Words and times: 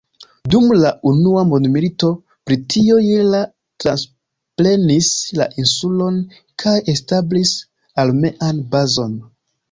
Dum 0.51 0.69
la 0.83 0.91
unua 1.09 1.41
mondmilito 1.49 2.07
Britio 2.51 2.95
je 3.07 3.25
la 3.33 3.41
transprenis 3.83 5.09
la 5.41 5.47
insulon 5.65 6.17
kaj 6.63 6.73
establis 6.95 7.53
armean 8.05 8.63
bazon. 8.73 9.15